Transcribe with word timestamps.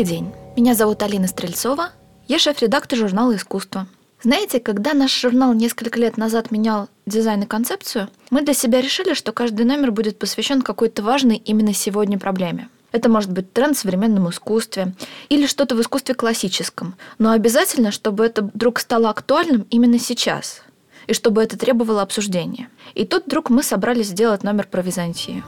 Добрый 0.00 0.16
день. 0.16 0.32
Меня 0.56 0.74
зовут 0.74 1.02
Алина 1.02 1.28
Стрельцова. 1.28 1.90
Я 2.26 2.38
шеф-редактор 2.38 2.98
журнала 2.98 3.36
«Искусство». 3.36 3.86
Знаете, 4.22 4.58
когда 4.58 4.94
наш 4.94 5.14
журнал 5.14 5.52
несколько 5.52 6.00
лет 6.00 6.16
назад 6.16 6.50
менял 6.50 6.88
дизайн 7.04 7.42
и 7.42 7.46
концепцию, 7.46 8.08
мы 8.30 8.40
для 8.40 8.54
себя 8.54 8.80
решили, 8.80 9.12
что 9.12 9.32
каждый 9.32 9.66
номер 9.66 9.90
будет 9.90 10.18
посвящен 10.18 10.62
какой-то 10.62 11.02
важной 11.02 11.36
именно 11.36 11.74
сегодня 11.74 12.18
проблеме. 12.18 12.70
Это 12.92 13.10
может 13.10 13.30
быть 13.30 13.52
тренд 13.52 13.76
в 13.76 13.80
современном 13.80 14.30
искусстве 14.30 14.94
или 15.28 15.44
что-то 15.44 15.74
в 15.74 15.82
искусстве 15.82 16.14
классическом. 16.14 16.94
Но 17.18 17.32
обязательно, 17.32 17.90
чтобы 17.90 18.24
это 18.24 18.40
вдруг 18.40 18.80
стало 18.80 19.10
актуальным 19.10 19.66
именно 19.68 19.98
сейчас. 19.98 20.62
И 21.08 21.12
чтобы 21.12 21.42
это 21.42 21.58
требовало 21.58 22.00
обсуждения. 22.00 22.70
И 22.94 23.04
тут 23.04 23.26
вдруг 23.26 23.50
мы 23.50 23.62
собрались 23.62 24.06
сделать 24.06 24.44
номер 24.44 24.66
про 24.66 24.80
Византию. 24.80 25.44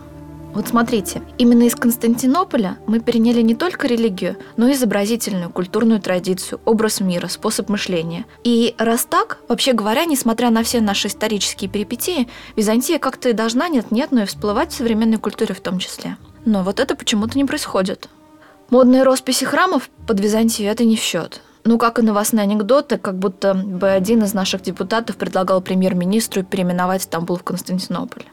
Вот 0.54 0.68
смотрите, 0.68 1.22
именно 1.38 1.62
из 1.62 1.74
Константинополя 1.74 2.76
мы 2.86 3.00
переняли 3.00 3.40
не 3.40 3.54
только 3.54 3.86
религию, 3.86 4.36
но 4.58 4.68
и 4.68 4.74
изобразительную, 4.74 5.50
культурную 5.50 6.00
традицию, 6.00 6.60
образ 6.66 7.00
мира, 7.00 7.28
способ 7.28 7.70
мышления. 7.70 8.26
И 8.44 8.74
раз 8.76 9.06
так, 9.06 9.38
вообще 9.48 9.72
говоря, 9.72 10.04
несмотря 10.04 10.50
на 10.50 10.62
все 10.62 10.82
наши 10.82 11.08
исторические 11.08 11.70
перипетии, 11.70 12.28
Византия 12.54 12.98
как-то 12.98 13.30
и 13.30 13.32
должна 13.32 13.68
нет-нет, 13.68 14.12
но 14.12 14.22
и 14.22 14.26
всплывать 14.26 14.72
в 14.72 14.76
современной 14.76 15.16
культуре 15.18 15.54
в 15.54 15.60
том 15.60 15.78
числе. 15.78 16.18
Но 16.44 16.62
вот 16.62 16.80
это 16.80 16.96
почему-то 16.96 17.38
не 17.38 17.46
происходит. 17.46 18.10
Модные 18.68 19.04
росписи 19.04 19.44
храмов 19.44 19.88
под 20.06 20.20
Византию– 20.20 20.70
это 20.72 20.84
не 20.84 20.96
в 20.96 21.00
счет. 21.00 21.40
Ну, 21.64 21.78
как 21.78 21.98
и 21.98 22.02
новостные 22.02 22.42
анекдоты, 22.42 22.98
как 22.98 23.18
будто 23.18 23.54
бы 23.54 23.88
один 23.88 24.22
из 24.24 24.34
наших 24.34 24.62
депутатов 24.62 25.16
предлагал 25.16 25.60
премьер-министру 25.60 26.42
переименовать 26.42 27.02
Стамбул 27.02 27.36
в 27.36 27.44
Константинополь. 27.44 28.24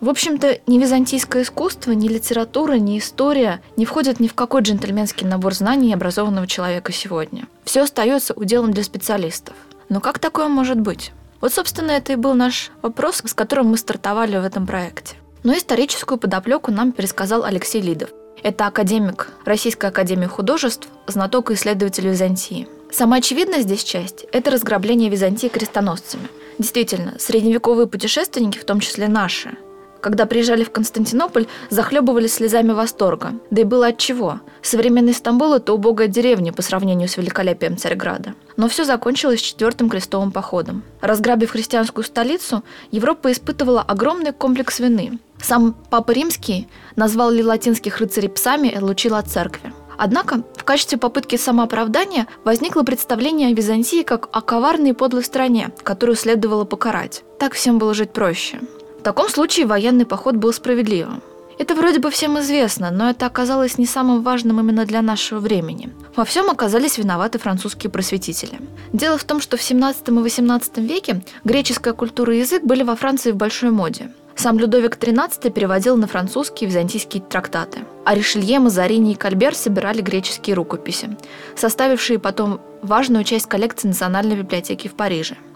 В 0.00 0.08
общем-то, 0.08 0.60
ни 0.68 0.78
византийское 0.78 1.42
искусство, 1.42 1.90
ни 1.90 2.06
литература, 2.06 2.74
ни 2.74 2.98
история 2.98 3.60
не 3.76 3.84
входят 3.84 4.20
ни 4.20 4.28
в 4.28 4.34
какой 4.34 4.62
джентльменский 4.62 5.26
набор 5.26 5.54
знаний 5.54 5.92
образованного 5.92 6.46
человека 6.46 6.92
сегодня. 6.92 7.48
Все 7.64 7.82
остается 7.82 8.32
уделом 8.34 8.72
для 8.72 8.84
специалистов. 8.84 9.56
Но 9.88 10.00
как 10.00 10.20
такое 10.20 10.46
может 10.46 10.78
быть? 10.78 11.10
Вот, 11.40 11.52
собственно, 11.52 11.90
это 11.90 12.12
и 12.12 12.16
был 12.16 12.34
наш 12.34 12.70
вопрос, 12.80 13.22
с 13.24 13.34
которым 13.34 13.68
мы 13.68 13.76
стартовали 13.76 14.36
в 14.36 14.44
этом 14.44 14.68
проекте. 14.68 15.16
Но 15.42 15.56
историческую 15.56 16.18
подоплеку 16.18 16.70
нам 16.70 16.92
пересказал 16.92 17.42
Алексей 17.42 17.80
Лидов. 17.80 18.10
Это 18.40 18.68
академик 18.68 19.32
Российской 19.44 19.86
академии 19.86 20.26
художеств, 20.26 20.86
знаток 21.08 21.50
и 21.50 21.54
исследователь 21.54 22.06
Византии. 22.06 22.68
Самая 22.92 23.18
очевидная 23.18 23.62
здесь 23.62 23.82
часть– 23.82 24.26
это 24.32 24.52
разграбление 24.52 25.10
Византии 25.10 25.48
крестоносцами. 25.48 26.28
Действительно, 26.58 27.16
средневековые 27.18 27.88
путешественники, 27.88 28.58
в 28.58 28.64
том 28.64 28.80
числе 28.80 29.08
наши, 29.08 29.56
когда 30.00 30.26
приезжали 30.26 30.64
в 30.64 30.70
Константинополь, 30.70 31.46
захлебывались 31.70 32.34
слезами 32.34 32.72
восторга. 32.72 33.32
Да 33.50 33.62
и 33.62 33.64
было 33.64 33.88
от 33.88 33.98
чего. 33.98 34.40
Современный 34.62 35.14
Стамбул– 35.14 35.52
это 35.54 35.72
убогая 35.72 36.08
деревня 36.08 36.52
по 36.52 36.62
сравнению 36.62 37.08
с 37.08 37.16
великолепием 37.16 37.76
Царьграда. 37.76 38.34
Но 38.56 38.68
все 38.68 38.84
закончилось 38.84 39.40
четвертым 39.40 39.88
крестовым 39.88 40.32
походом. 40.32 40.82
Разграбив 41.00 41.50
христианскую 41.50 42.04
столицу, 42.04 42.62
Европа 42.90 43.32
испытывала 43.32 43.82
огромный 43.82 44.32
комплекс 44.32 44.78
вины. 44.78 45.18
Сам 45.40 45.74
Папа 45.90 46.10
Римский 46.10 46.68
назвал 46.96 47.30
ли 47.30 47.42
латинских 47.42 47.98
рыцарей 47.98 48.28
псами 48.28 48.68
и 48.68 48.74
отлучил 48.74 49.14
от 49.14 49.28
церкви. 49.28 49.72
Однако, 49.96 50.44
в 50.54 50.62
качестве 50.62 50.96
попытки 50.96 51.36
самооправдания 51.36 52.28
возникло 52.44 52.84
представление 52.84 53.48
о 53.48 53.52
Византии 53.52 54.04
как 54.04 54.28
о 54.32 54.40
коварной 54.40 54.90
и 54.90 54.94
подлой 54.94 55.24
стране, 55.24 55.70
которую 55.82 56.16
следовало 56.16 56.64
покарать. 56.64 57.24
Так 57.40 57.54
всем 57.54 57.78
было 57.78 57.94
жить 57.94 58.12
проще. 58.12 58.60
В 58.98 59.02
таком 59.02 59.28
случае 59.28 59.66
военный 59.66 60.06
поход 60.06 60.34
был 60.34 60.52
справедливым. 60.52 61.22
Это 61.58 61.74
вроде 61.74 61.98
бы 61.98 62.10
всем 62.10 62.38
известно, 62.38 62.90
но 62.90 63.10
это 63.10 63.26
оказалось 63.26 63.78
не 63.78 63.86
самым 63.86 64.22
важным 64.22 64.60
именно 64.60 64.84
для 64.84 65.02
нашего 65.02 65.40
времени. 65.40 65.92
Во 66.14 66.24
всем 66.24 66.50
оказались 66.50 66.98
виноваты 66.98 67.38
французские 67.38 67.90
просветители. 67.90 68.60
Дело 68.92 69.18
в 69.18 69.24
том, 69.24 69.40
что 69.40 69.56
в 69.56 69.62
17 69.62 70.08
и 70.08 70.12
18 70.12 70.78
веке 70.78 71.22
греческая 71.44 71.94
культура 71.94 72.34
и 72.34 72.38
язык 72.38 72.62
были 72.62 72.82
во 72.82 72.96
Франции 72.96 73.32
в 73.32 73.36
большой 73.36 73.70
моде. 73.70 74.10
Сам 74.36 74.58
Людовик 74.58 74.96
XIII 74.96 75.50
переводил 75.50 75.96
на 75.96 76.06
французские 76.06 76.68
византийские 76.68 77.22
трактаты. 77.22 77.80
А 78.04 78.14
Ришелье, 78.14 78.60
Мазарини 78.60 79.12
и 79.12 79.16
Кальбер 79.16 79.54
собирали 79.56 80.00
греческие 80.00 80.54
рукописи, 80.54 81.16
составившие 81.56 82.20
потом 82.20 82.60
важную 82.82 83.24
часть 83.24 83.46
коллекции 83.46 83.88
Национальной 83.88 84.36
библиотеки 84.36 84.86
в 84.86 84.94
Париже– 84.94 85.36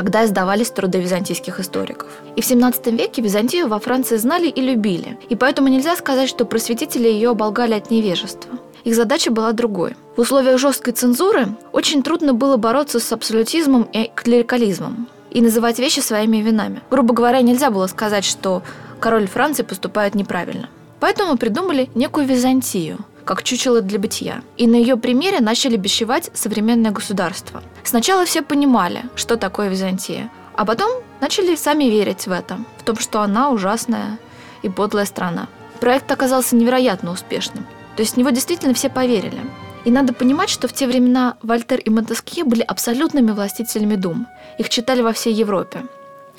Тогда 0.00 0.24
издавались 0.24 0.70
труды 0.70 0.98
византийских 0.98 1.60
историков. 1.60 2.08
И 2.34 2.40
в 2.40 2.44
17 2.46 2.86
веке 2.86 3.20
Византию 3.20 3.68
во 3.68 3.78
Франции 3.78 4.16
знали 4.16 4.48
и 4.48 4.62
любили, 4.62 5.18
и 5.28 5.36
поэтому 5.36 5.68
нельзя 5.68 5.94
сказать, 5.94 6.26
что 6.26 6.46
просветители 6.46 7.06
ее 7.06 7.32
оболгали 7.32 7.74
от 7.74 7.90
невежества. 7.90 8.50
Их 8.84 8.94
задача 8.94 9.30
была 9.30 9.52
другой. 9.52 9.96
В 10.16 10.22
условиях 10.22 10.58
жесткой 10.58 10.94
цензуры 10.94 11.48
очень 11.72 12.02
трудно 12.02 12.32
было 12.32 12.56
бороться 12.56 12.98
с 12.98 13.12
абсолютизмом 13.12 13.82
и 13.92 14.10
клерикализмом 14.14 15.06
и 15.30 15.42
называть 15.42 15.78
вещи 15.78 16.00
своими 16.00 16.40
именами. 16.40 16.80
Грубо 16.90 17.12
говоря, 17.12 17.42
нельзя 17.42 17.70
было 17.70 17.86
сказать, 17.86 18.24
что 18.24 18.62
король 19.00 19.28
Франции 19.28 19.64
поступает 19.64 20.14
неправильно. 20.14 20.70
Поэтому 20.98 21.36
придумали 21.36 21.90
некую 21.94 22.26
Византию– 22.26 23.00
как 23.30 23.44
чучело 23.44 23.80
для 23.80 24.00
бытия. 24.00 24.42
И 24.56 24.66
на 24.66 24.74
ее 24.74 24.96
примере 24.96 25.38
начали 25.38 25.76
бещевать 25.76 26.32
современное 26.34 26.90
государство. 26.90 27.62
Сначала 27.84 28.24
все 28.24 28.42
понимали, 28.42 29.04
что 29.14 29.36
такое 29.36 29.68
Византия, 29.68 30.32
а 30.56 30.64
потом 30.64 30.90
начали 31.20 31.54
сами 31.54 31.84
верить 31.84 32.26
в 32.26 32.32
это, 32.32 32.58
в 32.78 32.82
том, 32.82 32.98
что 32.98 33.20
она 33.20 33.50
ужасная 33.50 34.18
и 34.62 34.68
подлая 34.68 35.04
страна. 35.04 35.46
Проект 35.78 36.10
оказался 36.10 36.56
невероятно 36.56 37.12
успешным. 37.12 37.68
То 37.94 38.02
есть 38.02 38.14
в 38.14 38.16
него 38.16 38.30
действительно 38.30 38.74
все 38.74 38.88
поверили. 38.88 39.40
И 39.84 39.92
надо 39.92 40.12
понимать, 40.12 40.50
что 40.50 40.66
в 40.66 40.72
те 40.72 40.88
времена 40.88 41.36
Вольтер 41.40 41.78
и 41.78 41.88
Монтескье 41.88 42.42
были 42.42 42.62
абсолютными 42.62 43.30
властителями 43.30 43.94
дум. 43.94 44.26
Их 44.58 44.68
читали 44.70 45.02
во 45.02 45.12
всей 45.12 45.34
Европе. 45.34 45.84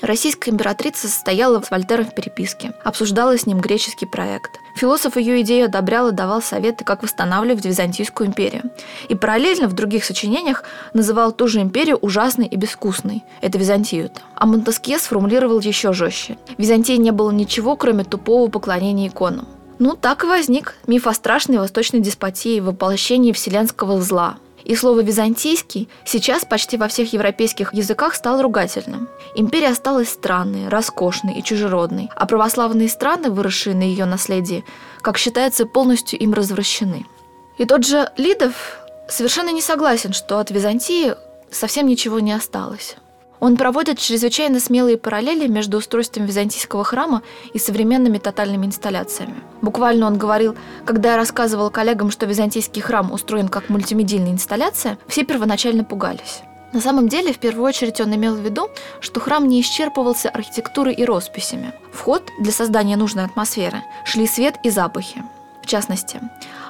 Российская 0.02 0.50
императрица 0.50 1.08
состояла 1.08 1.62
с 1.62 1.70
Вольтером 1.70 2.04
в 2.04 2.14
переписке, 2.14 2.74
обсуждала 2.84 3.38
с 3.38 3.46
ним 3.46 3.60
греческий 3.60 4.04
проект. 4.04 4.50
Философ 4.76 5.16
ее 5.16 5.42
идею 5.42 5.66
одобрял 5.66 6.08
и 6.08 6.12
давал 6.12 6.42
советы, 6.42 6.84
как 6.84 7.02
восстанавливать 7.02 7.64
Византийскую 7.64 8.28
империю. 8.28 8.64
И 9.08 9.14
параллельно 9.14 9.68
в 9.68 9.74
других 9.74 10.04
сочинениях 10.04 10.64
называл 10.94 11.32
ту 11.32 11.48
же 11.48 11.60
империю 11.60 11.98
ужасной 11.98 12.46
и 12.46 12.56
безвкусной. 12.56 13.24
Это 13.40 13.58
Византию-то. 13.58 14.20
А 14.34 14.46
Монтескье 14.46 14.98
сформулировал 14.98 15.60
еще 15.60 15.92
жестче. 15.92 16.38
В 16.56 16.60
Византии 16.60 16.96
не 16.96 17.10
было 17.10 17.30
ничего, 17.30 17.76
кроме 17.76 18.04
тупого 18.04 18.50
поклонения 18.50 19.08
иконам. 19.08 19.46
Ну, 19.78 19.96
так 19.96 20.24
и 20.24 20.26
возник 20.26 20.76
миф 20.86 21.06
о 21.06 21.14
страшной 21.14 21.58
восточной 21.58 22.00
деспотии, 22.00 22.60
воплощении 22.60 23.32
вселенского 23.32 24.00
зла– 24.00 24.36
и 24.64 24.74
слово 24.76 25.00
«византийский» 25.00 25.88
сейчас 26.04 26.44
почти 26.44 26.76
во 26.76 26.88
всех 26.88 27.12
европейских 27.12 27.74
языках 27.74 28.14
стало 28.14 28.42
ругательным. 28.42 29.08
Империя 29.34 29.68
осталась 29.68 30.10
странной, 30.10 30.68
роскошной 30.68 31.38
и 31.38 31.42
чужеродной, 31.42 32.10
а 32.14 32.26
православные 32.26 32.88
страны, 32.88 33.30
выросшие 33.30 33.74
на 33.74 33.82
ее 33.82 34.04
наследии, 34.04 34.64
как 35.00 35.18
считается, 35.18 35.66
полностью 35.66 36.18
им 36.18 36.32
развращены. 36.32 37.06
И 37.58 37.64
тот 37.64 37.84
же 37.84 38.10
Лидов 38.16 38.78
совершенно 39.08 39.50
не 39.50 39.62
согласен, 39.62 40.12
что 40.12 40.38
от 40.38 40.50
Византии 40.50 41.14
совсем 41.50 41.86
ничего 41.86 42.20
не 42.20 42.32
осталось. 42.32 42.96
Он 43.42 43.56
проводит 43.56 43.98
чрезвычайно 43.98 44.60
смелые 44.60 44.96
параллели 44.96 45.48
между 45.48 45.78
устройством 45.78 46.26
византийского 46.26 46.84
храма 46.84 47.22
и 47.52 47.58
современными 47.58 48.18
тотальными 48.18 48.66
инсталляциями. 48.66 49.34
Буквально 49.62 50.06
он 50.06 50.16
говорил, 50.16 50.54
когда 50.84 51.10
я 51.10 51.16
рассказывал 51.16 51.68
коллегам, 51.68 52.12
что 52.12 52.26
византийский 52.26 52.80
храм 52.80 53.10
устроен 53.10 53.48
как 53.48 53.68
мультимедийная 53.68 54.30
инсталляция, 54.30 54.96
все 55.08 55.24
первоначально 55.24 55.82
пугались. 55.82 56.42
На 56.72 56.80
самом 56.80 57.08
деле, 57.08 57.32
в 57.32 57.38
первую 57.40 57.66
очередь 57.66 58.00
он 58.00 58.14
имел 58.14 58.36
в 58.36 58.40
виду, 58.40 58.70
что 59.00 59.18
храм 59.18 59.48
не 59.48 59.60
исчерпывался 59.60 60.28
архитектурой 60.28 60.94
и 60.94 61.04
росписями. 61.04 61.72
Вход 61.92 62.22
для 62.38 62.52
создания 62.52 62.96
нужной 62.96 63.24
атмосферы 63.24 63.82
шли 64.04 64.28
свет 64.28 64.54
и 64.62 64.70
запахи. 64.70 65.24
Частности, 65.72 66.20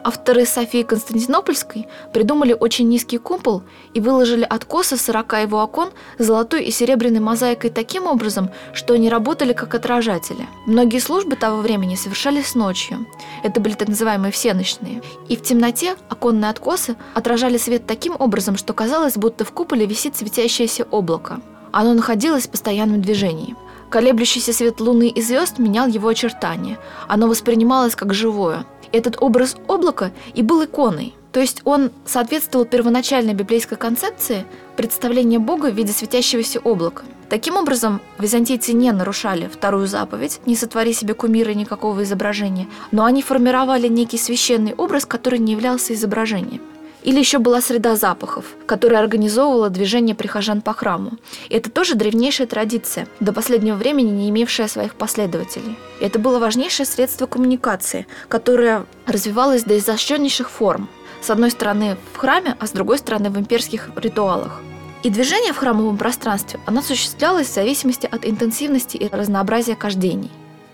авторы 0.04 0.46
Софии 0.46 0.84
Константинопольской 0.84 1.88
придумали 2.12 2.52
очень 2.52 2.88
низкий 2.88 3.18
купол 3.18 3.64
и 3.94 4.00
выложили 4.00 4.46
откосы 4.48 4.96
40 4.96 5.32
его 5.42 5.60
окон 5.60 5.88
золотой 6.18 6.62
и 6.62 6.70
серебряной 6.70 7.18
мозаикой 7.18 7.70
таким 7.70 8.06
образом, 8.06 8.50
что 8.72 8.94
они 8.94 9.08
работали 9.08 9.54
как 9.54 9.74
отражатели. 9.74 10.46
Многие 10.66 11.00
службы 11.00 11.34
того 11.34 11.62
времени 11.62 11.96
совершались 11.96 12.54
ночью. 12.54 13.04
Это 13.42 13.60
были 13.60 13.72
так 13.72 13.88
называемые 13.88 14.30
всеночные. 14.30 15.02
И 15.28 15.34
в 15.34 15.42
темноте 15.42 15.96
оконные 16.08 16.52
откосы 16.52 16.94
отражали 17.14 17.56
свет 17.56 17.84
таким 17.88 18.14
образом, 18.16 18.56
что 18.56 18.72
казалось, 18.72 19.16
будто 19.16 19.44
в 19.44 19.50
куполе 19.50 19.84
висит 19.84 20.16
светящееся 20.16 20.84
облако. 20.92 21.40
Оно 21.72 21.94
находилось 21.94 22.46
в 22.46 22.50
постоянном 22.50 23.02
движении. 23.02 23.56
Колеблющийся 23.92 24.54
свет 24.54 24.80
луны 24.80 25.08
и 25.08 25.20
звезд 25.20 25.58
менял 25.58 25.86
его 25.86 26.08
очертания. 26.08 26.78
Оно 27.08 27.28
воспринималось 27.28 27.94
как 27.94 28.14
живое– 28.14 28.64
этот 28.92 29.18
образ 29.20 29.54
облака 29.68 30.12
и 30.34 30.42
был 30.42 30.64
иконой. 30.64 31.14
То 31.30 31.40
есть 31.40 31.60
он 31.64 31.90
соответствовал 32.06 32.64
первоначальной 32.64 33.34
библейской 33.34 33.76
концепции 33.76 34.46
представления 34.76 35.38
Бога 35.38 35.70
в 35.70 35.74
виде 35.74 35.92
светящегося 35.92 36.60
облака. 36.60 37.02
Таким 37.28 37.56
образом, 37.56 38.00
византийцы 38.18 38.72
не 38.72 38.90
нарушали 38.92 39.46
вторую 39.52 39.86
заповедь 39.86 40.40
«Не 40.46 40.56
сотвори 40.56 40.94
себе 40.94 41.12
кумира 41.12 41.52
никакого 41.52 42.02
изображения», 42.02 42.68
но 42.92 43.04
они 43.04 43.20
формировали 43.20 43.88
некий 43.88 44.18
священный 44.18 44.74
образ, 44.74 45.04
который 45.04 45.38
не 45.38 45.52
являлся 45.52 45.92
изображением. 45.92 46.62
Или 47.02 47.18
еще 47.18 47.38
была 47.38 47.60
среда 47.60 47.96
запахов, 47.96 48.44
которая 48.66 49.00
организовывала 49.00 49.70
движение 49.70 50.14
прихожан 50.14 50.60
по 50.60 50.72
храму. 50.72 51.12
И 51.48 51.54
это 51.54 51.70
тоже 51.70 51.94
древнейшая 51.94 52.46
традиция, 52.46 53.08
до 53.20 53.32
последнего 53.32 53.76
времени 53.76 54.10
не 54.10 54.30
имевшая 54.30 54.68
своих 54.68 54.94
последователей. 54.94 55.76
И 56.00 56.04
это 56.04 56.18
было 56.18 56.38
важнейшее 56.38 56.86
средство 56.86 57.26
коммуникации, 57.26 58.06
которое 58.28 58.86
развивалось 59.06 59.64
до 59.64 59.76
изощреннейших 59.78 60.48
форм. 60.48 60.88
С 61.20 61.30
одной 61.30 61.50
стороны 61.50 61.96
в 62.12 62.18
храме, 62.18 62.56
а 62.58 62.66
с 62.66 62.70
другой 62.70 62.98
стороны 62.98 63.30
в 63.30 63.38
имперских 63.38 63.90
ритуалах. 63.96 64.60
И 65.02 65.10
движение 65.10 65.52
в 65.52 65.56
храмовом 65.56 65.98
пространстве, 65.98 66.60
оно 66.66 66.80
осуществлялось 66.80 67.48
в 67.48 67.54
зависимости 67.54 68.08
от 68.10 68.24
интенсивности 68.24 68.96
и 68.96 69.08
разнообразия 69.08 69.74
кождений. 69.74 70.30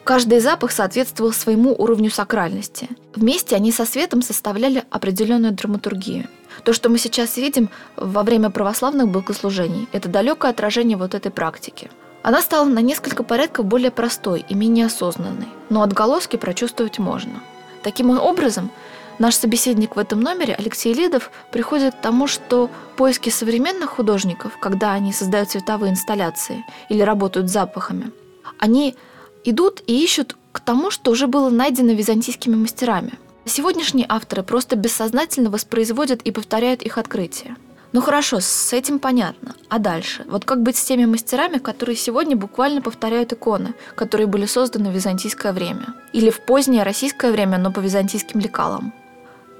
Каждый 0.08 0.40
запах 0.40 0.72
соответствовал 0.72 1.32
своему 1.34 1.74
уровню 1.76 2.10
сакральности. 2.10 2.88
Вместе 3.14 3.54
они 3.56 3.70
со 3.70 3.84
светом 3.84 4.22
составляли 4.22 4.84
определенную 4.88 5.52
драматургию. 5.52 6.28
То, 6.64 6.72
что 6.72 6.88
мы 6.88 6.96
сейчас 6.96 7.36
видим 7.36 7.68
во 7.94 8.22
время 8.22 8.48
православных 8.48 9.10
богослужений, 9.10 9.86
это 9.92 10.08
далекое 10.08 10.50
отражение 10.50 10.96
вот 10.96 11.12
этой 11.12 11.30
практики. 11.30 11.90
Она 12.22 12.40
стала 12.40 12.64
на 12.64 12.78
несколько 12.78 13.22
порядков 13.22 13.66
более 13.66 13.90
простой 13.90 14.46
и 14.48 14.54
менее 14.54 14.86
осознанной, 14.86 15.48
но 15.68 15.82
отголоски 15.82 16.36
прочувствовать 16.36 16.98
можно. 16.98 17.42
Таким 17.82 18.08
образом, 18.08 18.70
наш 19.18 19.34
собеседник 19.34 19.94
в 19.94 19.98
этом 19.98 20.22
номере, 20.22 20.54
Алексей 20.54 20.94
Лидов, 20.94 21.30
приходит 21.52 21.94
к 21.94 22.00
тому, 22.00 22.26
что 22.28 22.70
поиски 22.96 23.28
современных 23.28 23.90
художников, 23.90 24.56
когда 24.58 24.92
они 24.92 25.12
создают 25.12 25.50
цветовые 25.50 25.92
инсталляции 25.92 26.64
или 26.88 27.02
работают 27.02 27.50
с 27.50 27.52
запахами, 27.52 28.10
они 28.58 28.96
идут 29.44 29.82
и 29.86 30.02
ищут 30.02 30.36
к 30.52 30.60
тому, 30.60 30.90
что 30.90 31.10
уже 31.10 31.26
было 31.26 31.50
найдено 31.50 31.92
византийскими 31.92 32.56
мастерами. 32.56 33.12
Сегодняшние 33.44 34.06
авторы 34.08 34.42
просто 34.42 34.76
бессознательно 34.76 35.50
воспроизводят 35.50 36.22
и 36.22 36.30
повторяют 36.30 36.82
их 36.82 36.98
открытия. 36.98 37.56
Ну 37.92 38.02
хорошо, 38.02 38.40
с 38.40 38.72
этим 38.74 38.98
понятно. 38.98 39.54
А 39.70 39.78
дальше? 39.78 40.26
Вот 40.28 40.44
как 40.44 40.62
быть 40.62 40.76
с 40.76 40.84
теми 40.84 41.06
мастерами, 41.06 41.56
которые 41.56 41.96
сегодня 41.96 42.36
буквально 42.36 42.82
повторяют 42.82 43.32
иконы, 43.32 43.72
которые 43.94 44.26
были 44.26 44.44
созданы 44.44 44.90
в 44.90 44.94
византийское 44.94 45.52
время? 45.52 45.94
Или 46.12 46.28
в 46.28 46.40
позднее 46.42 46.82
российское 46.82 47.32
время, 47.32 47.56
но 47.56 47.72
по 47.72 47.80
византийским 47.80 48.40
лекалам? 48.40 48.92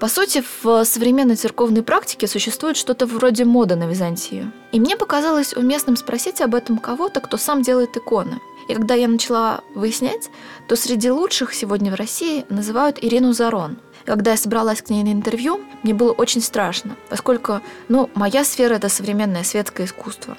По 0.00 0.06
сути, 0.06 0.44
в 0.62 0.84
современной 0.84 1.34
церковной 1.34 1.82
практике 1.82 2.28
существует 2.28 2.76
что-то 2.76 3.04
вроде 3.04 3.44
моды 3.44 3.74
на 3.74 3.88
Византию. 3.88 4.52
И 4.70 4.78
мне 4.78 4.96
показалось 4.96 5.54
уместным 5.54 5.96
спросить 5.96 6.40
об 6.40 6.54
этом 6.54 6.78
кого-то, 6.78 7.20
кто 7.20 7.36
сам 7.36 7.62
делает 7.62 7.96
иконы. 7.96 8.38
И 8.68 8.74
когда 8.74 8.94
я 8.94 9.08
начала 9.08 9.62
выяснять, 9.74 10.30
то 10.68 10.76
среди 10.76 11.10
лучших 11.10 11.52
сегодня 11.52 11.90
в 11.90 11.96
России 11.96 12.44
называют 12.48 13.02
Ирину 13.02 13.32
Зарон. 13.32 13.78
И 14.04 14.06
когда 14.06 14.32
я 14.32 14.36
собралась 14.36 14.82
к 14.82 14.90
ней 14.90 15.02
на 15.02 15.12
интервью, 15.12 15.60
мне 15.82 15.94
было 15.94 16.12
очень 16.12 16.42
страшно, 16.42 16.96
поскольку, 17.08 17.60
ну, 17.88 18.08
моя 18.14 18.44
сфера– 18.44 18.74
это 18.76 18.88
современное 18.88 19.42
светское 19.42 19.86
искусство. 19.86 20.36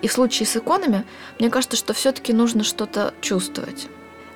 И 0.00 0.08
в 0.08 0.12
случае 0.12 0.46
с 0.46 0.56
иконами, 0.56 1.04
мне 1.38 1.50
кажется, 1.50 1.76
что 1.76 1.92
все-таки 1.92 2.32
нужно 2.32 2.64
что-то 2.64 3.12
чувствовать. 3.20 3.88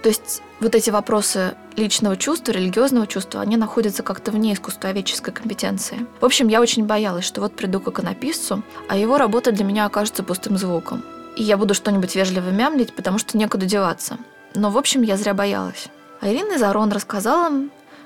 То 0.03 0.11
есть 0.11 0.43
вот 0.61 0.75
эти 0.75 0.91
вопросы 0.91 1.55
личного 1.77 2.17
чувства, 2.17 2.53
религиозного 2.53 3.07
чувства, 3.07 3.41
они 3.41 3.57
находятся 3.57 4.03
как-то 4.03 4.31
вне 4.31 4.55
искусствоведческой 4.55 5.33
компетенции. 5.33 6.07
В 6.21 6.25
общем, 6.25 6.49
я 6.49 6.61
очень 6.61 6.87
боялась, 6.87 7.25
что 7.25 7.41
вот 7.41 7.55
приду 7.55 7.81
к 7.81 7.89
иконописцу, 7.89 8.63
а 8.89 8.97
его 8.97 9.19
работа 9.19 9.53
для 9.53 9.65
меня 9.65 9.87
окажется 9.87 10.23
пустым 10.23 10.59
звуком 10.59 11.03
и 11.39 11.43
я 11.45 11.57
буду 11.57 11.73
что-нибудь 11.73 12.17
вежливо 12.17 12.51
мямлить, 12.51 12.93
потому 12.93 13.19
что 13.19 13.39
некуда 13.39 13.65
деваться. 13.65 14.19
Но, 14.55 14.71
в 14.71 14.77
общем, 14.77 15.03
я 15.03 15.17
зря 15.17 15.35
боялась. 15.35 15.87
А 16.21 16.29
Ирина 16.29 16.59
Зарон 16.59 16.91
рассказала, 16.91 17.53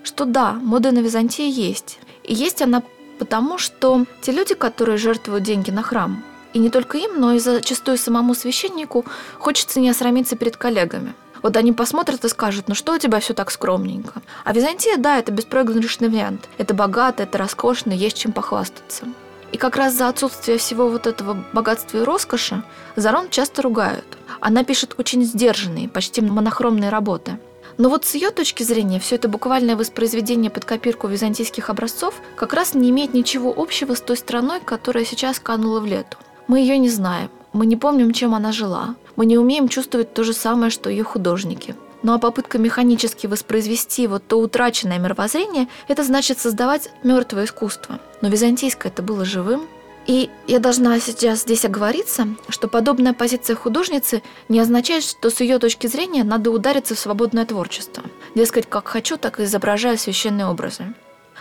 что 0.05 0.27
да, 0.27 0.53
мода 0.53 0.93
на 0.93 0.99
Византии 0.99 1.51
есть. 1.51 1.99
И 2.25 2.35
есть 2.35 2.61
она 2.61 2.83
потому, 3.19 3.57
что 3.57 4.05
те 4.21 4.33
люди, 4.33 4.55
которые 4.55 4.99
жертвуют 4.99 5.45
деньги 5.45 5.71
на 5.71 5.83
храм, 5.83 6.23
и 6.53 6.59
не 6.59 6.69
только 6.69 6.99
им, 6.99 7.19
но 7.19 7.33
и 7.33 7.39
зачастую 7.39 7.97
самому 7.97 8.35
священнику, 8.35 9.07
хочется 9.39 9.81
не 9.81 9.89
осрамиться 9.89 10.37
перед 10.37 10.59
коллегами. 10.59 11.15
Вот 11.43 11.57
они 11.57 11.73
посмотрят 11.73 12.25
и 12.25 12.29
скажут, 12.29 12.69
ну 12.69 12.75
что 12.75 12.95
у 12.95 12.99
тебя 12.99 13.21
все 13.21 13.35
так 13.35 13.51
скромненько. 13.51 14.23
А 14.45 14.53
Византия, 14.53 14.97
да, 14.97 15.19
это 15.19 15.33
беспроигрышный 15.33 16.09
вариант. 16.09 16.49
Это 16.57 16.73
богато, 16.73 17.25
это 17.25 17.39
роскошно, 17.39 17.93
есть 17.93 18.17
чем 18.17 18.33
похвастаться. 18.33 19.07
И 19.51 19.59
как 19.59 19.77
раз 19.77 19.95
за 19.95 20.09
отсутствие 20.09 20.57
всего 20.57 20.89
вот 20.89 21.07
этого 21.07 21.45
богатства 21.53 21.99
и 21.99 22.05
роскоши 22.05 22.63
Зарон 22.97 23.29
часто 23.29 23.63
ругают. 23.63 24.07
Она 24.41 24.65
пишет 24.65 24.95
очень 24.99 25.25
сдержанные, 25.25 25.89
почти 25.89 26.23
монохромные 26.23 26.89
работы. 26.91 27.39
Но 27.79 27.89
вот 27.89 28.05
с 28.05 28.15
ее 28.15 28.31
точки 28.31 28.63
зрения 28.63 28.99
все 28.99 29.17
это 29.17 29.29
буквальное 29.29 29.77
воспроизведение 29.77 30.51
под 30.51 30.65
копирку 30.65 31.09
византийских 31.09 31.71
образцов 31.71 32.15
как 32.37 32.53
раз 32.53 32.75
не 32.75 32.91
имеет 32.91 33.15
ничего 33.15 33.53
общего 33.57 33.95
с 33.95 34.01
той 34.01 34.17
страной, 34.17 34.61
которая 34.61 35.05
сейчас 35.05 35.39
канула 35.39 35.81
в 35.81 35.87
лету. 35.87 36.17
Мы 36.49 36.61
ее 36.61 36.79
не 36.79 36.89
знаем, 36.91 37.31
мы 37.53 37.67
не 37.67 37.77
помним, 37.77 38.13
чем 38.13 38.35
она 38.35 38.53
жила, 38.53 38.95
мы 39.23 39.27
не 39.27 39.39
умеем 39.39 39.69
чувствовать 39.69 40.13
то 40.15 40.25
же 40.25 40.33
самое, 40.33 40.73
что 40.73 40.91
ее 40.91 41.05
художники– 41.05 41.77
ну 42.03 42.13
а 42.13 42.19
попытка 42.19 42.59
механически 42.59 43.29
воспроизвести 43.29 44.09
вот 44.09 44.25
то 44.27 44.41
утраченное 44.41 44.99
мировоззрение, 44.99 45.69
это 45.87 46.03
значит 46.03 46.41
создавать 46.41 46.91
мертвое 47.05 47.45
искусство. 47.45 48.01
Но 48.21 48.29
византийское 48.29 48.91
это 48.91 49.03
было 49.03 49.25
живым. 49.25 49.69
И 50.09 50.29
я 50.49 50.59
должна 50.59 50.99
сейчас 50.99 51.43
здесь 51.43 51.65
оговориться, 51.65 52.27
что 52.49 52.67
подобная 52.67 53.13
позиция 53.13 53.55
художницы 53.55 54.25
не 54.49 54.59
означает, 54.59 55.05
что 55.05 55.31
с 55.31 55.39
ее 55.39 55.61
точки 55.61 55.87
зрения 55.87 56.25
надо 56.25 56.51
удариться 56.51 56.97
в 56.97 56.99
свободное 56.99 57.47
творчество. 57.47 58.03
Дескать, 58.35 58.69
как 58.69 58.89
хочу, 58.89 59.17
так 59.17 59.39
и 59.39 59.45
изображаю 59.45 59.97
священные 59.97 60.47
образы. 60.49 60.93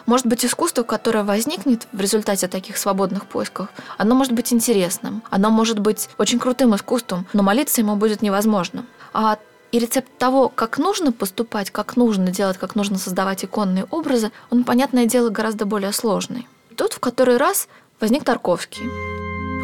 Может 0.05 0.25
быть, 0.25 0.45
искусство, 0.45 0.83
которое 0.83 1.23
возникнет 1.23 1.87
в 1.91 1.99
результате 1.99 2.47
таких 2.47 2.77
свободных 2.77 3.25
поисков, 3.25 3.69
оно 3.97 4.15
может 4.15 4.33
быть 4.33 4.51
интересным, 4.53 5.23
оно 5.29 5.49
может 5.49 5.79
быть 5.79 6.09
очень 6.17 6.39
крутым 6.39 6.75
искусством, 6.75 7.25
но 7.33 7.43
молиться 7.43 7.81
ему 7.81 7.95
будет 7.95 8.21
невозможно. 8.21 8.85
А 9.13 9.37
и 9.71 9.79
рецепт 9.79 10.09
того, 10.17 10.49
как 10.49 10.77
нужно 10.77 11.11
поступать, 11.11 11.71
как 11.71 11.95
нужно 11.95 12.27
делать, 12.31 12.57
как 12.57 12.75
нужно 12.75 12.97
создавать 12.97 13.45
иконные 13.45 13.85
образы, 13.85 14.31
он, 14.49 14.63
понятное 14.63 15.05
дело, 15.05 15.29
гораздо 15.29 15.65
более 15.65 15.93
сложный. 15.93 16.47
Тут 16.75 16.93
в 16.93 16.99
который 16.99 17.37
раз 17.37 17.67
возник 17.99 18.23
Тарковский. 18.23 18.89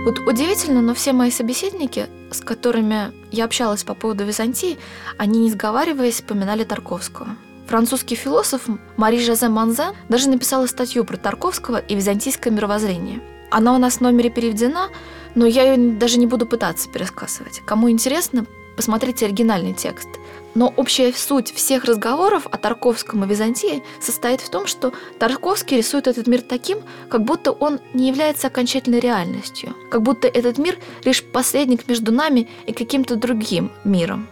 Вот 0.06 0.20
удивительно, 0.20 0.82
но 0.82 0.94
все 0.94 1.12
мои 1.12 1.32
собеседники, 1.32 2.08
с 2.32 2.40
которыми 2.40 3.12
я 3.32 3.44
общалась 3.44 3.84
по 3.84 3.94
поводу 3.94 4.24
Византии, 4.24 4.78
они, 5.18 5.42
не 5.42 5.52
сговариваясь, 5.52 6.22
поминали 6.22 6.64
Тарковского. 6.64 7.36
Французский 7.68 8.16
философ 8.16 8.68
Мари 8.96 9.20
Жозе 9.20 9.50
Манзен 9.50 9.94
даже 10.10 10.30
написала 10.30 10.66
статью 10.68 11.04
про 11.06 11.18
Тарковского 11.18 11.78
и 11.78 11.96
византийское 11.96 12.52
мировоззрение. 12.52 13.22
Она 13.52 13.76
у 13.76 13.78
нас 13.78 13.98
в 13.98 14.02
номере 14.02 14.30
переведена, 14.30 14.90
но 15.36 15.46
я 15.46 15.74
ее 15.74 15.98
даже 15.98 16.18
не 16.18 16.28
буду 16.28 16.46
пытаться 16.46 16.90
пересказывать. 16.90 17.62
Кому 17.66 17.90
интересно, 17.90 18.46
Посмотрите 18.78 19.26
оригинальный 19.26 19.74
текст. 19.74 20.08
Но 20.54 20.72
общая 20.78 21.12
суть 21.12 21.52
всех 21.52 21.86
разговоров 21.86 22.46
о 22.46 22.58
Тарковском 22.58 23.24
и 23.24 23.28
Византии 23.28 23.84
состоит 24.00 24.40
в 24.40 24.50
том, 24.50 24.68
что 24.68 24.94
Тарковский 25.18 25.78
рисует 25.78 26.06
этот 26.06 26.28
мир 26.28 26.42
таким, 26.42 26.84
как 27.10 27.24
будто 27.24 27.52
он 27.52 27.80
не 27.96 28.08
является 28.08 28.48
окончательной 28.48 29.00
реальностью, 29.00 29.76
как 29.90 30.04
будто 30.04 30.28
этот 30.28 30.60
мир 30.60 30.78
лишь 31.04 31.24
посредник 31.24 31.88
между 31.88 32.12
нами 32.12 32.50
и 32.68 32.72
каким-то 32.72 33.16
другим 33.16 33.72
миром. 33.84 34.28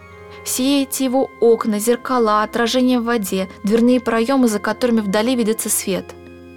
Все 0.46 0.82
эти 0.82 1.02
его 1.02 1.28
окна, 1.40 1.80
зеркала, 1.80 2.44
отражения 2.44 3.00
в 3.00 3.04
воде, 3.04 3.48
дверные 3.64 4.00
проемы, 4.00 4.46
за 4.46 4.60
которыми 4.60 5.00
вдали 5.00 5.34
видится 5.34 5.68
свет. 5.68 6.14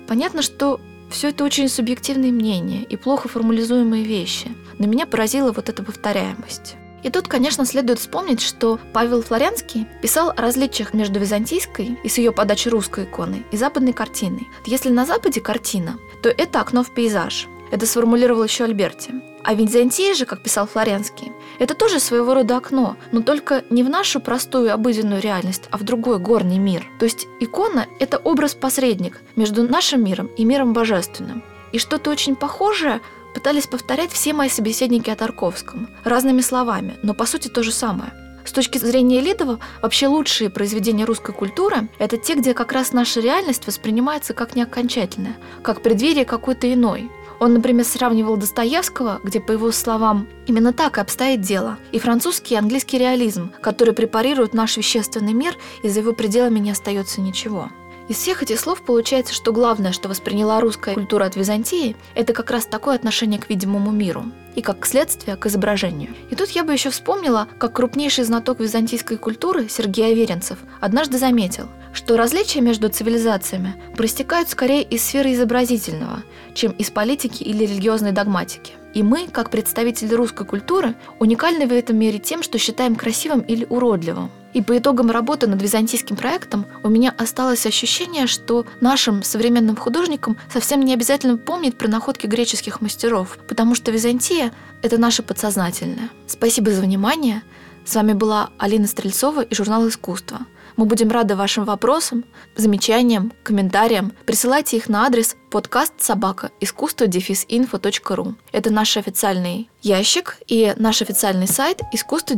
Понятно, 0.08 0.44
что 0.44 0.80
все 1.10 1.30
это 1.30 1.44
очень 1.44 1.68
субъективные 1.68 2.32
мнения 2.32 2.84
и 2.84 2.96
плохо 2.96 3.28
формализуемые 3.28 4.04
вещи, 4.04 4.52
но 4.78 4.86
меня 4.86 5.08
поразила 5.08 5.52
вот 5.52 5.70
эта 5.70 5.82
повторяемость. 5.82 6.76
И 7.02 7.10
тут, 7.10 7.28
конечно, 7.28 7.66
следует 7.66 7.98
вспомнить, 7.98 8.42
что 8.42 8.80
Павел 8.94 9.24
Флорянский 9.24 9.88
писал 10.04 10.30
о 10.30 10.36
различиях 10.40 10.94
между 10.94 11.20
византийской 11.20 11.98
и 12.04 12.10
с 12.10 12.20
ее 12.20 12.32
подачи 12.32 12.70
русской 12.70 13.06
иконой 13.06 13.44
и 13.52 13.58
западной 13.58 13.94
картиной. 13.94 14.48
Если 14.68 14.90
на 14.90 15.08
Западе 15.08 15.42
картина, 15.42 15.98
то 16.22 16.30
это 16.30 16.62
окно 16.62 16.84
в 16.84 16.94
пейзаж. 16.94 17.48
Это 17.72 17.86
сформулировал 17.86 18.44
еще 18.44 18.64
Альберти. 18.64 19.14
А 19.44 19.54
Византия 19.54 20.14
же, 20.14 20.26
как 20.26 20.42
писал 20.42 20.68
Флоренский, 20.68 21.32
это 21.60 21.74
тоже 21.74 22.00
своего 22.00 22.34
рода 22.34 22.58
окно, 22.58 22.98
но 23.12 23.22
только 23.22 23.64
не 23.70 23.84
в 23.84 23.90
нашу 23.90 24.20
простую 24.20 24.74
обыденную 24.74 25.22
реальность, 25.22 25.64
а 25.72 25.78
в 25.78 25.84
другой 25.84 26.20
горный 26.20 26.58
мир. 26.58 26.86
То 27.00 27.06
есть 27.06 27.28
икона– 27.40 27.88
это 28.00 28.18
образ-посредник 28.18 29.22
между 29.36 29.64
нашим 29.68 30.04
миром 30.04 30.28
и 30.38 30.46
миром 30.46 30.74
божественным. 30.74 31.44
И 31.72 31.80
что-то 31.80 32.10
очень 32.10 32.36
похожее 32.36 33.02
пытались 33.34 33.68
повторять 33.68 34.12
все 34.12 34.34
мои 34.34 34.50
собеседники 34.50 35.10
о 35.10 35.16
Тарковском, 35.16 35.90
разными 36.04 36.42
словами, 36.42 36.98
но 37.04 37.14
по 37.14 37.26
сути 37.26 37.48
то 37.48 37.64
же 37.64 37.72
самое. 37.72 38.12
С 38.46 38.52
точки 38.52 38.80
зрения 38.80 39.22
Лидова, 39.22 39.60
вообще 39.82 40.08
лучшие 40.08 40.50
произведения 40.50 41.06
русской 41.06 41.34
культуры– 41.34 41.90
это 42.00 42.18
те, 42.18 42.34
где 42.34 42.54
как 42.54 42.72
раз 42.72 42.94
наша 42.94 43.20
реальность 43.20 43.68
воспринимается 43.68 44.34
как 44.34 44.56
неокончательная, 44.56 45.38
как 45.62 45.84
преддверие 45.84 46.26
какой-то 46.26 46.74
иной. 46.74 47.12
Он, 47.40 47.54
например, 47.54 47.86
сравнивал 47.86 48.38
Достоевского, 48.38 49.20
где, 49.24 49.40
по 49.40 49.54
его 49.54 49.72
словам, 49.72 50.28
именно 50.46 50.74
так 50.74 50.98
и 50.98 51.02
обстоит 51.02 51.42
дело, 51.42 51.78
и 51.92 52.00
французский 52.00 52.56
и 52.56 52.58
английский 52.58 52.98
реализм, 52.98 53.52
который 53.62 53.94
препарирует 53.94 54.54
наш 54.54 54.76
вещественный 54.78 55.34
мир, 55.34 55.56
и 55.84 55.90
за 55.90 56.02
его 56.02 56.14
пределами 56.14 56.60
не 56.60 56.72
остается 56.72 57.22
ничего. 57.22 57.70
Из 58.10 58.18
всех 58.18 58.42
этих 58.42 58.60
слов 58.60 58.82
получается, 58.82 59.34
что 59.36 59.54
главное, 59.54 59.92
что 59.92 60.10
восприняла 60.10 60.60
русская 60.60 60.96
культура 60.96 61.26
от 61.26 61.36
Византии, 61.36 61.96
это 62.16 62.34
как 62.34 62.50
раз 62.50 62.66
такое 62.66 62.96
отношение 62.96 63.40
к 63.40 63.50
видимому 63.50 63.92
миру 63.92 64.26
и 64.56 64.62
как 64.62 64.86
следствие 64.86 65.38
к 65.38 65.46
изображению. 65.46 66.16
И 66.30 66.36
тут 66.36 66.50
я 66.52 66.64
бы 66.64 66.74
еще 66.74 66.90
вспомнила, 66.90 67.48
как 67.58 67.74
крупнейший 67.74 68.24
знаток 68.24 68.60
византийской 68.60 69.18
культуры 69.18 69.68
Сергей 69.70 70.12
Аверинцев 70.12 70.60
однажды 70.80 71.18
заметил, 71.18 71.68
что 71.94 72.18
различия 72.18 72.62
между 72.62 72.90
цивилизациями 72.90 73.76
проистекают 73.96 74.50
скорее 74.50 74.84
из 74.84 75.04
сферы 75.04 75.34
изобразительного, 75.34 76.24
чем 76.54 76.72
из 76.74 76.90
политики 76.92 77.44
или 77.44 77.66
религиозной 77.66 78.12
догматики. 78.12 78.74
И 78.94 79.04
мы, 79.04 79.28
как 79.28 79.52
представители 79.52 80.14
русской 80.16 80.46
культуры, 80.46 80.96
уникальны 81.20 81.68
в 81.68 81.72
этом 81.72 81.98
мире 81.98 82.18
тем, 82.20 82.42
что 82.42 82.58
считаем 82.58 82.96
красивым 82.96 83.42
или 83.42 83.66
уродливым. 83.70 84.32
И 84.54 84.64
по 84.64 84.76
итогам 84.76 85.12
работы 85.12 85.46
над 85.46 85.62
византийским 85.62 86.16
проектом 86.16 86.66
у 86.82 86.90
меня 86.90 87.14
осталось 87.16 87.68
ощущение, 87.68 88.26
что 88.26 88.66
нашим 88.82 89.22
современным 89.22 89.76
художникам 89.76 90.38
совсем 90.52 90.82
не 90.82 90.94
обязательно 90.94 91.38
помнить 91.38 91.78
про 91.78 91.88
находки 91.88 92.26
греческих 92.26 92.82
мастеров, 92.82 93.38
потому 93.48 93.76
что 93.76 93.92
Византия– 93.92 94.49
это 94.82 94.98
наше 94.98 95.24
подсознательное. 95.24 96.10
Спасибо 96.28 96.72
за 96.72 96.82
внимание. 96.82 97.44
С 97.86 97.96
вами 97.96 98.14
была 98.14 98.50
Алина 98.58 98.88
Стрельцова 98.88 99.42
и 99.42 99.56
журнал 99.56 99.88
«Искусство». 99.88 100.40
Мы 100.76 100.86
будем 100.86 101.10
рады 101.10 101.36
вашим 101.36 101.66
вопросам, 101.66 102.24
замечаниям, 102.56 103.34
комментариям. 103.44 104.14
Присылайте 104.26 104.78
их 104.78 104.88
на 104.88 105.06
адрес 105.06 105.36
подкаст 105.52 105.94
собака 105.98 106.52
искусство 106.62 107.06
инфо.ру. 107.06 108.36
Это 108.54 108.70
наш 108.70 108.96
официальный 108.96 109.70
ящик 109.82 110.38
и 110.48 110.74
наш 110.78 111.02
официальный 111.02 111.48
сайт 111.48 111.82
искусство 111.92 112.34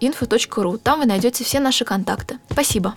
инфо.ру. 0.00 0.78
Там 0.78 1.00
вы 1.00 1.06
найдете 1.06 1.44
все 1.44 1.60
наши 1.60 1.84
контакты. 1.84 2.40
Спасибо. 2.50 2.96